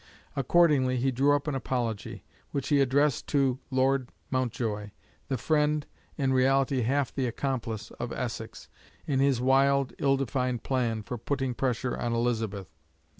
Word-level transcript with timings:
Accordingly, 0.35 0.97
he 0.97 1.11
drew 1.11 1.35
up 1.35 1.47
an 1.47 1.53
apology, 1.53 2.23
which 2.49 2.69
he 2.69 2.81
addressed 2.81 3.27
to 3.27 3.59
Lord 3.69 4.09
Mountjoy, 4.31 4.89
the 5.27 5.37
friend, 5.37 5.85
in 6.17 6.33
reality 6.33 6.81
half 6.81 7.13
the 7.13 7.27
accomplice, 7.27 7.91
of 7.99 8.11
Essex, 8.11 8.67
in 9.05 9.19
his 9.19 9.39
wild, 9.39 9.93
ill 9.99 10.17
defined 10.17 10.63
plan 10.63 11.03
for 11.03 11.19
putting 11.19 11.53
pressure 11.53 11.95
on 11.95 12.13
Elizabeth. 12.13 12.73